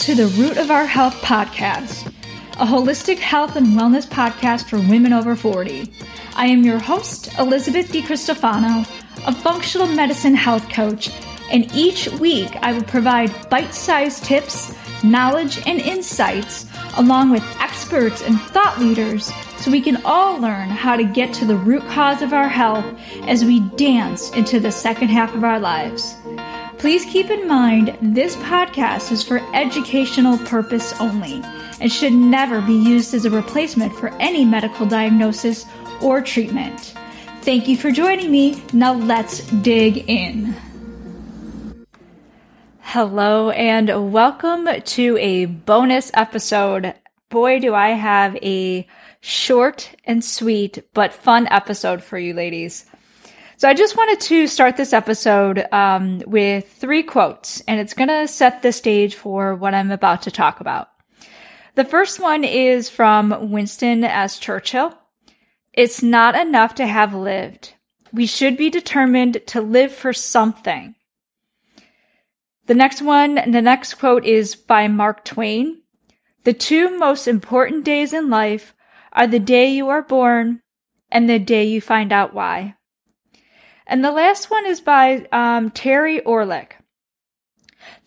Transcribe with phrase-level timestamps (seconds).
[0.00, 2.06] to the Root of Our Health podcast,
[2.52, 5.92] a holistic health and wellness podcast for women over 40.
[6.34, 8.88] I am your host, Elizabeth DiCristofano,
[9.26, 11.10] a functional medicine health coach,
[11.52, 14.74] and each week I will provide bite sized tips,
[15.04, 16.64] knowledge, and insights
[16.96, 21.44] along with experts and thought leaders so we can all learn how to get to
[21.44, 22.86] the root cause of our health
[23.24, 26.16] as we dance into the second half of our lives.
[26.80, 31.42] Please keep in mind this podcast is for educational purpose only
[31.78, 35.66] and should never be used as a replacement for any medical diagnosis
[36.00, 36.94] or treatment.
[37.42, 38.62] Thank you for joining me.
[38.72, 40.56] Now let's dig in.
[42.80, 46.94] Hello and welcome to a bonus episode.
[47.28, 48.88] Boy, do I have a
[49.20, 52.86] short and sweet but fun episode for you ladies.
[53.60, 58.08] So I just wanted to start this episode um, with three quotes, and it's going
[58.08, 60.88] to set the stage for what I'm about to talk about.
[61.74, 64.38] The first one is from Winston S.
[64.38, 64.96] Churchill.
[65.74, 67.74] It's not enough to have lived.
[68.14, 70.94] We should be determined to live for something.
[72.64, 75.82] The next one, the next quote is by Mark Twain.
[76.44, 78.74] The two most important days in life
[79.12, 80.62] are the day you are born
[81.10, 82.76] and the day you find out why.
[83.90, 86.74] And the last one is by um, Terry Orlick.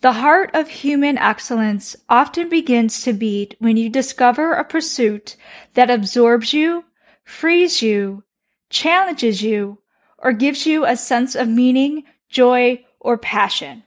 [0.00, 5.36] The heart of human excellence often begins to beat when you discover a pursuit
[5.74, 6.86] that absorbs you,
[7.22, 8.24] frees you,
[8.70, 9.78] challenges you,
[10.16, 13.82] or gives you a sense of meaning, joy, or passion.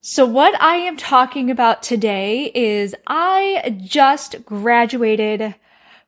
[0.00, 5.56] So what I am talking about today is I just graduated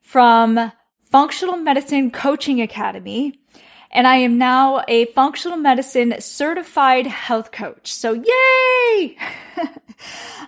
[0.01, 0.71] from
[1.11, 3.39] Functional Medicine Coaching Academy
[3.91, 7.91] and I am now a functional medicine certified health coach.
[7.91, 9.17] So yay!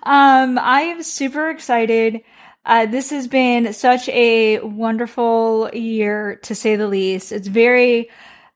[0.04, 2.22] um, I am super excited.
[2.66, 7.32] Uh, this has been such a wonderful year to say the least.
[7.32, 8.10] It's very,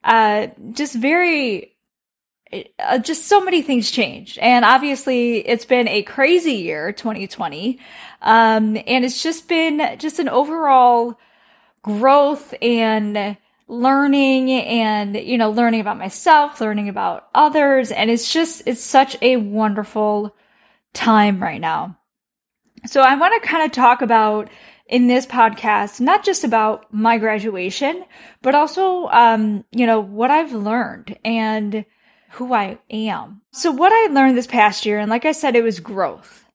[0.03, 1.75] uh, just very,
[2.77, 4.37] uh, just so many things changed.
[4.39, 7.79] And obviously it's been a crazy year, 2020.
[8.21, 11.17] Um, and it's just been just an overall
[11.81, 17.91] growth and learning and, you know, learning about myself, learning about others.
[17.91, 20.35] And it's just, it's such a wonderful
[20.93, 21.97] time right now.
[22.85, 24.49] So I want to kind of talk about
[24.87, 28.03] in this podcast, not just about my graduation,
[28.41, 31.85] but also, um, you know, what I've learned and
[32.31, 33.41] who I am.
[33.51, 36.45] So what I learned this past year, and like I said, it was growth.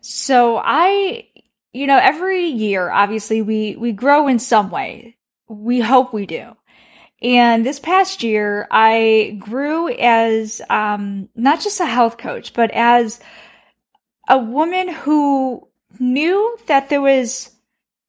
[0.00, 1.28] So I,
[1.72, 5.16] you know, every year, obviously we, we grow in some way
[5.48, 6.56] we hope we do.
[7.22, 13.20] And this past year, I grew as um, not just a health coach, but as
[14.28, 15.66] a woman who
[15.98, 17.50] knew that there was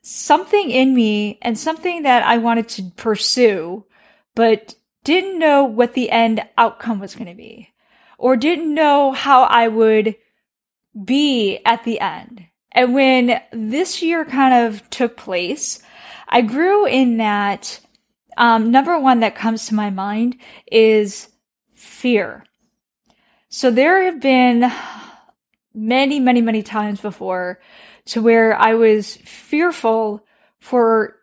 [0.02, 3.86] something in me and something that I wanted to pursue,
[4.36, 7.70] but didn't know what the end outcome was going to be,
[8.18, 10.16] or didn't know how I would
[11.04, 12.46] be at the end.
[12.72, 15.82] And when this year kind of took place,
[16.36, 17.80] I grew in that.
[18.36, 20.36] Um, number one that comes to my mind
[20.70, 21.30] is
[21.76, 22.44] fear.
[23.48, 24.70] So there have been
[25.74, 27.62] many, many, many times before
[28.08, 30.26] to where I was fearful
[30.60, 31.16] for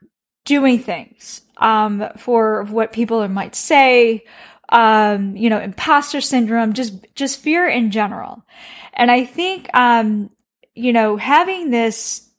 [0.47, 4.25] doing things, um, for what people might say,
[4.71, 8.47] um, you know, imposter syndrome, just, just fear in general.
[8.95, 10.31] And I think, um,
[10.75, 12.31] you know, having this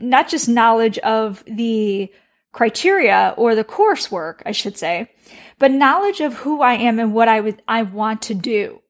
[0.00, 2.12] not just knowledge of the
[2.52, 5.10] criteria or the coursework, I should say,
[5.58, 8.80] but knowledge of who I am and what I would, I want to do.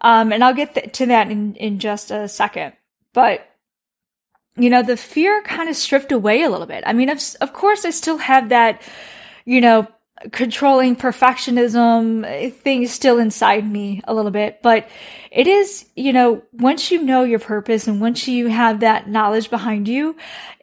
[0.00, 2.74] Um, and I'll get th- to that in, in just a second.
[3.12, 3.46] But,
[4.56, 6.84] you know, the fear kind of stripped away a little bit.
[6.86, 8.82] I mean, of, of course, I still have that,
[9.44, 9.86] you know,
[10.32, 14.88] controlling perfectionism thing still inside me a little bit, but
[15.30, 19.50] it is, you know, once you know your purpose and once you have that knowledge
[19.50, 20.16] behind you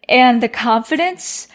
[0.07, 1.48] and the confidence,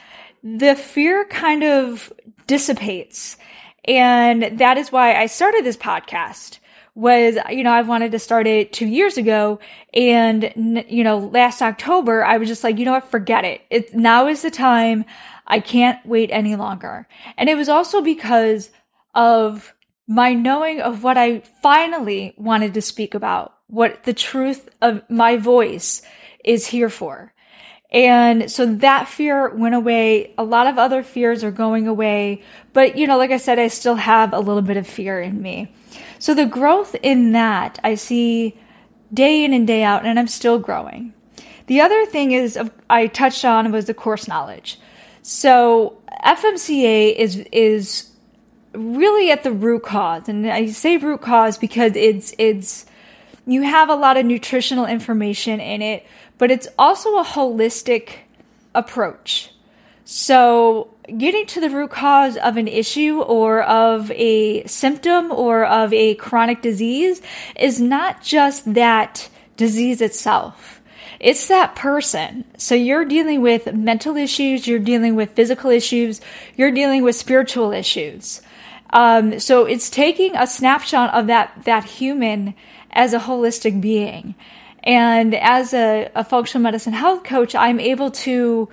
[0.42, 2.12] the fear kind of
[2.46, 3.36] dissipates.
[3.84, 6.58] And that is why I started this podcast
[6.96, 9.60] was, you know, I wanted to start it two years ago.
[9.92, 13.10] And, you know, last October, I was just like, you know what?
[13.10, 13.60] Forget it.
[13.68, 15.04] It now is the time.
[15.46, 17.06] I can't wait any longer.
[17.36, 18.70] And it was also because
[19.14, 19.74] of
[20.08, 25.36] my knowing of what I finally wanted to speak about, what the truth of my
[25.36, 26.00] voice
[26.44, 27.34] is here for.
[27.90, 30.34] And so that fear went away.
[30.38, 32.42] A lot of other fears are going away.
[32.72, 35.42] But, you know, like I said, I still have a little bit of fear in
[35.42, 35.72] me.
[36.18, 38.56] So the growth in that, I see
[39.12, 41.12] day in and day out, and I'm still growing.
[41.66, 42.58] The other thing is
[42.88, 44.78] I touched on was the course knowledge.
[45.22, 48.10] So FMCA is is
[48.72, 52.86] really at the root cause, and I say root cause because it's it's
[53.46, 56.06] you have a lot of nutritional information in it,
[56.38, 58.10] but it's also a holistic
[58.74, 59.50] approach.
[60.04, 65.92] So getting to the root cause of an issue or of a symptom or of
[65.92, 67.22] a chronic disease
[67.58, 70.80] is not just that disease itself.
[71.18, 72.44] It's that person.
[72.58, 76.20] So you're dealing with mental issues, you're dealing with physical issues,
[76.56, 78.42] you're dealing with spiritual issues.
[78.90, 82.54] Um, so it's taking a snapshot of that, that human
[82.90, 84.34] as a holistic being.
[84.84, 88.68] And as a, a functional medicine health coach, I'm able to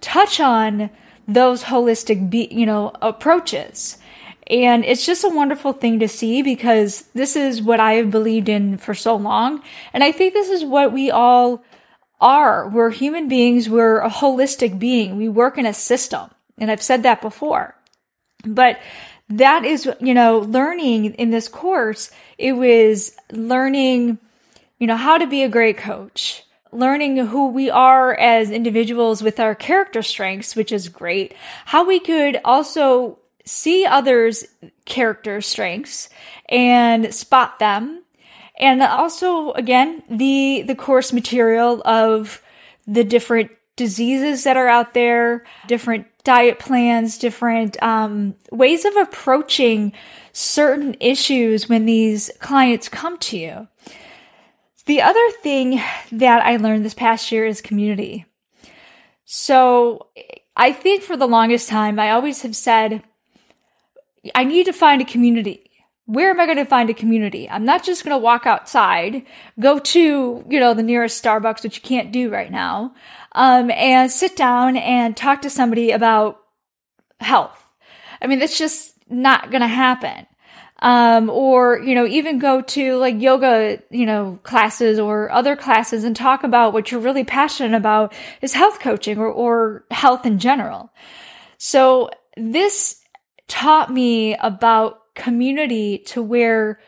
[0.00, 0.90] touch on
[1.26, 3.98] those holistic, be, you know, approaches.
[4.46, 8.48] And it's just a wonderful thing to see because this is what I have believed
[8.48, 9.62] in for so long.
[9.92, 11.64] And I think this is what we all
[12.20, 12.68] are.
[12.68, 13.68] We're human beings.
[13.68, 15.16] We're a holistic being.
[15.16, 16.30] We work in a system.
[16.58, 17.74] And I've said that before.
[18.44, 18.78] But
[19.28, 24.18] that is, you know, learning in this course, it was learning,
[24.78, 26.43] you know, how to be a great coach,
[26.74, 31.34] learning who we are as individuals with our character strengths, which is great.
[31.66, 34.44] How we could also see others'
[34.84, 36.08] character strengths
[36.48, 38.02] and spot them.
[38.58, 42.42] And also, again, the, the course material of
[42.86, 49.92] the different diseases that are out there, different diet plans, different um, ways of approaching
[50.32, 53.68] certain issues when these clients come to you.
[54.86, 55.80] The other thing
[56.12, 58.26] that I learned this past year is community.
[59.24, 60.08] So
[60.56, 63.02] I think for the longest time, I always have said,
[64.34, 65.70] I need to find a community.
[66.06, 67.48] Where am I going to find a community?
[67.48, 69.24] I'm not just going to walk outside,
[69.58, 72.94] go to, you know, the nearest Starbucks, which you can't do right now,
[73.32, 76.40] um, and sit down and talk to somebody about
[77.20, 77.58] health.
[78.20, 80.26] I mean, that's just not going to happen
[80.84, 86.04] um, or you know even go to like yoga you know classes or other classes
[86.04, 90.38] and talk about what you're really passionate about is health coaching or, or health in
[90.38, 90.92] general.
[91.56, 93.00] So this
[93.48, 96.78] taught me about community to where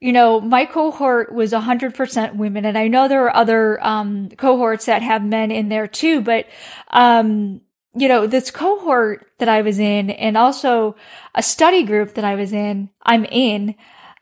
[0.00, 2.64] you know my cohort was 100% women.
[2.64, 6.46] And i know there are other um, cohorts that have men in there too but
[6.88, 7.60] um,
[7.94, 10.96] you know, this cohort that I was in and also
[11.34, 13.76] a study group that I was in, I'm in,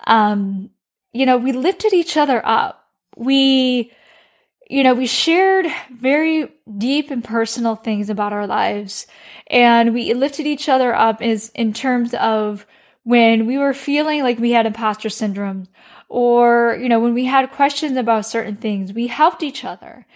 [0.07, 0.71] um,
[1.13, 2.87] you know, we lifted each other up.
[3.17, 3.93] We,
[4.69, 9.07] you know, we shared very deep and personal things about our lives
[9.47, 12.67] and we lifted each other up is in terms of
[13.05, 15.67] when we were feeling like we had imposter syndrome
[16.13, 20.07] or, you know, when we had questions about certain things, we helped each other.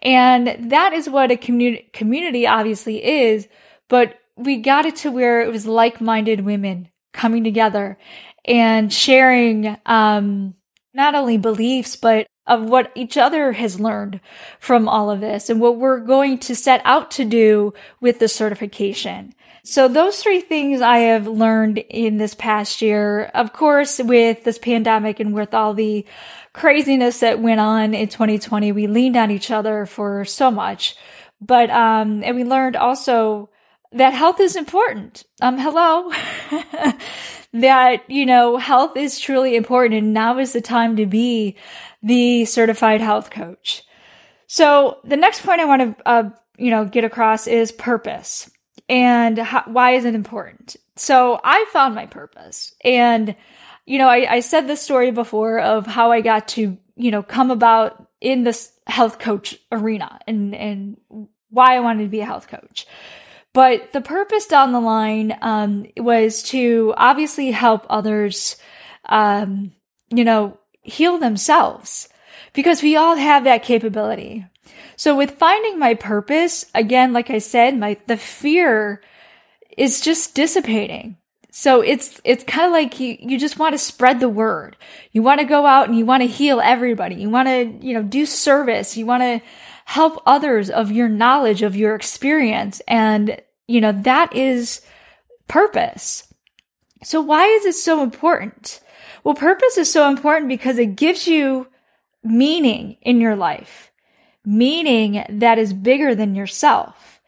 [0.00, 3.46] And that is what a community, community obviously is,
[3.90, 7.98] but we got it to where it was like-minded women coming together
[8.46, 10.54] and sharing, um,
[10.94, 14.20] not only beliefs, but of what each other has learned
[14.58, 18.28] from all of this and what we're going to set out to do with the
[18.28, 19.34] certification.
[19.64, 24.58] So those three things I have learned in this past year, of course, with this
[24.58, 26.04] pandemic and with all the
[26.52, 30.96] craziness that went on in 2020, we leaned on each other for so much.
[31.40, 33.50] But, um, and we learned also
[33.92, 35.24] that health is important.
[35.40, 36.10] Um, hello.
[37.52, 41.56] that, you know, health is truly important and now is the time to be
[42.02, 43.84] the certified health coach.
[44.46, 48.50] So the next point I want to, uh, you know, get across is purpose
[48.88, 50.76] and how, why is it important?
[50.96, 53.36] So I found my purpose and
[53.86, 57.22] you know, I, I said this story before of how I got to, you know,
[57.22, 60.96] come about in this health coach arena and, and
[61.48, 62.86] why I wanted to be a health coach.
[63.54, 68.56] But the purpose down the line, um, was to obviously help others,
[69.06, 69.72] um,
[70.08, 72.08] you know, heal themselves
[72.54, 74.46] because we all have that capability.
[74.96, 79.02] So with finding my purpose, again, like I said, my, the fear
[79.76, 81.16] is just dissipating.
[81.50, 84.76] So it's, it's kind of like you, you just want to spread the word.
[85.12, 87.16] You want to go out and you want to heal everybody.
[87.16, 88.96] You want to, you know, do service.
[88.96, 89.42] You want to
[89.84, 92.80] help others of your knowledge, of your experience.
[92.88, 94.82] And, you know, that is
[95.48, 96.32] purpose.
[97.02, 98.80] So why is it so important?
[99.24, 101.68] Well, purpose is so important because it gives you
[102.22, 103.90] meaning in your life,
[104.44, 107.20] meaning that is bigger than yourself.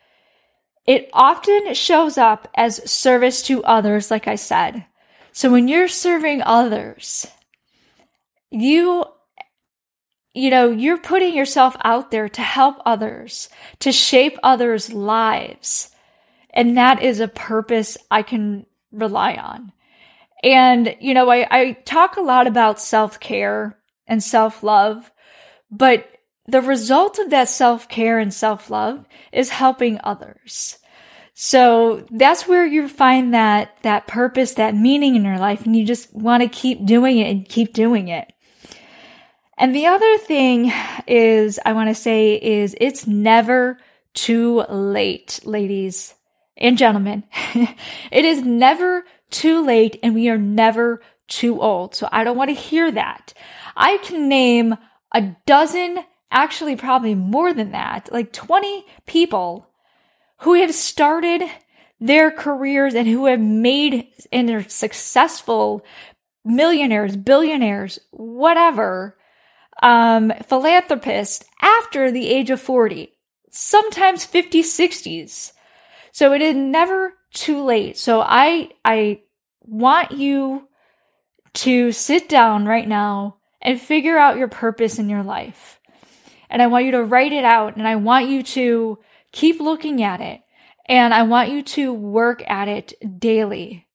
[0.87, 4.85] It often shows up as service to others, like I said.
[5.33, 7.27] So when you're serving others,
[8.51, 9.05] you
[10.35, 13.49] you know, you're putting yourself out there to help others,
[13.79, 15.91] to shape others' lives.
[16.51, 19.73] And that is a purpose I can rely on.
[20.43, 25.11] And, you know, I, I talk a lot about self care and self love,
[25.71, 26.09] but
[26.47, 30.79] the result of that self care and self love is helping others.
[31.33, 35.65] So that's where you find that, that purpose, that meaning in your life.
[35.65, 38.33] And you just want to keep doing it and keep doing it.
[39.57, 40.73] And the other thing
[41.07, 43.79] is, I want to say is it's never
[44.13, 46.15] too late, ladies
[46.57, 47.25] and gentlemen.
[48.11, 51.95] it is never too late and we are never too old.
[51.95, 53.33] So I don't want to hear that.
[53.77, 54.77] I can name
[55.13, 59.69] a dozen, actually probably more than that, like 20 people
[60.39, 61.43] who have started
[62.01, 65.85] their careers and who have made and are successful
[66.45, 69.17] millionaires, billionaires, whatever,
[69.83, 73.13] um, philanthropist after the age of 40,
[73.51, 75.53] sometimes 50s, 60s.
[76.13, 77.99] So it is never too late.
[77.99, 79.23] So I, I
[79.63, 80.69] want you
[81.55, 85.81] to sit down right now and figure out your purpose in your life.
[86.51, 88.99] And I want you to write it out and I want you to
[89.33, 90.41] keep looking at it
[90.87, 93.87] and I want you to work at it daily.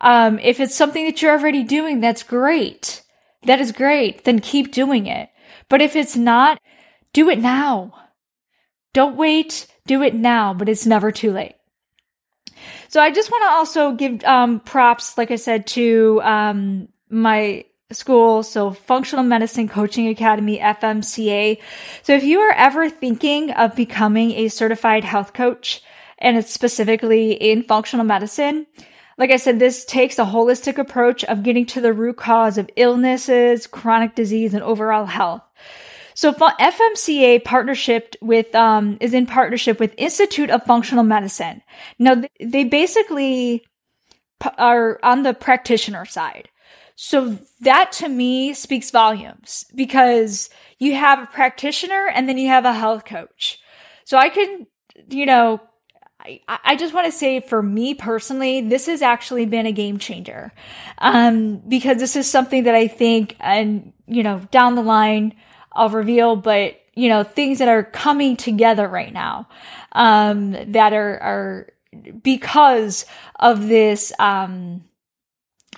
[0.00, 3.03] Um, if it's something that you're already doing, that's great.
[3.46, 4.24] That is great.
[4.24, 5.28] Then keep doing it.
[5.68, 6.60] But if it's not,
[7.12, 7.92] do it now.
[8.92, 9.66] Don't wait.
[9.86, 11.54] Do it now, but it's never too late.
[12.88, 17.64] So I just want to also give um, props, like I said, to um, my
[17.92, 21.60] school, so Functional Medicine Coaching Academy, FMCA.
[22.02, 25.82] So if you are ever thinking of becoming a certified health coach,
[26.18, 28.66] and it's specifically in functional medicine,
[29.18, 32.70] like I said, this takes a holistic approach of getting to the root cause of
[32.76, 35.42] illnesses, chronic disease, and overall health.
[36.14, 41.62] So FMCA partnership with um, is in partnership with Institute of Functional Medicine.
[41.98, 43.64] Now they basically
[44.58, 46.48] are on the practitioner side.
[46.96, 52.64] So that to me speaks volumes because you have a practitioner and then you have
[52.64, 53.58] a health coach.
[54.04, 54.66] So I can,
[55.08, 55.60] you know,
[56.48, 60.52] I, just want to say for me personally, this has actually been a game changer.
[60.98, 65.34] Um, because this is something that I think, and, you know, down the line,
[65.72, 69.48] I'll reveal, but, you know, things that are coming together right now,
[69.92, 71.72] um, that are, are
[72.22, 73.04] because
[73.38, 74.84] of this, um,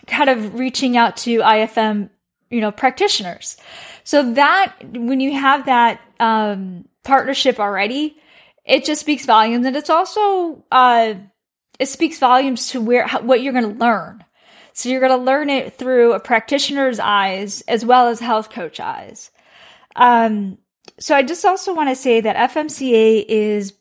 [0.07, 2.11] kind of reaching out to IFM,
[2.50, 3.57] you know, practitioners.
[4.05, 8.17] So that when you have that, um, partnership already,
[8.66, 11.14] it just speaks volumes and it's also uh
[11.78, 14.25] it speaks volumes to where what you're going to learn.
[14.73, 18.80] So you're going to learn it through a practitioner's eyes as well as health coach
[18.80, 19.30] eyes.
[19.94, 20.58] Um
[20.99, 23.75] so i just also want to say that fmca is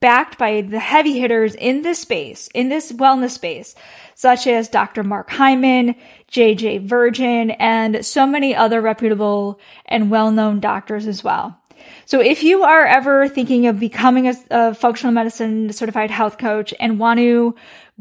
[0.00, 3.74] backed by the heavy hitters in this space in this wellness space
[4.14, 5.94] such as dr mark hyman
[6.30, 11.58] jj virgin and so many other reputable and well-known doctors as well
[12.06, 16.72] so if you are ever thinking of becoming a, a, functional medicine certified health coach
[16.78, 17.54] and want to